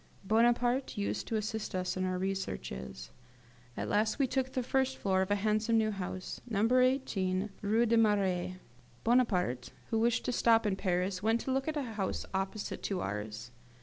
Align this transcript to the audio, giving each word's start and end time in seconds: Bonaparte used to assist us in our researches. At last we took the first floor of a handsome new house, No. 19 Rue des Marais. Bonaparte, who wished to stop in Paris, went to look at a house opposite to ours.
Bonaparte 0.23 0.97
used 0.97 1.27
to 1.27 1.35
assist 1.35 1.75
us 1.75 1.95
in 1.95 2.05
our 2.05 2.17
researches. 2.17 3.11
At 3.77 3.87
last 3.87 4.17
we 4.17 4.25
took 4.25 4.51
the 4.53 4.63
first 4.63 4.97
floor 4.97 5.21
of 5.21 5.29
a 5.29 5.35
handsome 5.35 5.77
new 5.77 5.91
house, 5.91 6.41
No. 6.49 6.63
19 6.63 7.51
Rue 7.61 7.85
des 7.85 7.97
Marais. 7.97 8.55
Bonaparte, 9.03 9.71
who 9.91 9.99
wished 9.99 10.25
to 10.25 10.31
stop 10.31 10.65
in 10.65 10.75
Paris, 10.75 11.21
went 11.21 11.39
to 11.41 11.51
look 11.51 11.67
at 11.67 11.77
a 11.77 11.83
house 11.83 12.25
opposite 12.33 12.81
to 12.81 12.99
ours. 12.99 13.51